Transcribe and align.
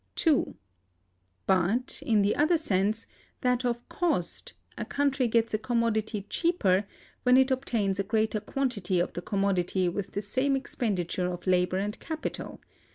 (2.) 0.15 0.55
But, 1.45 2.01
in 2.03 2.23
the 2.23 2.35
other 2.35 2.57
sense, 2.57 3.05
that 3.41 3.63
of 3.63 3.87
cost, 3.87 4.53
a 4.75 4.83
country 4.83 5.27
gets 5.27 5.53
a 5.53 5.59
commodity 5.59 6.25
cheaper 6.27 6.87
when 7.21 7.37
it 7.37 7.51
obtains 7.51 7.99
a 7.99 8.03
greater 8.03 8.39
quantity 8.39 8.99
of 8.99 9.13
the 9.13 9.21
commodity 9.21 9.87
with 9.87 10.13
the 10.13 10.23
same 10.23 10.55
expenditure 10.55 11.31
of 11.31 11.45
labor 11.45 11.77
and 11.77 11.99
capital. 11.99 12.59